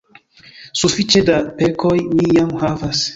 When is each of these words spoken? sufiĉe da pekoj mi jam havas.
sufiĉe 0.79 1.21
da 1.29 1.35
pekoj 1.59 1.95
mi 2.15 2.31
jam 2.39 2.51
havas. 2.65 3.03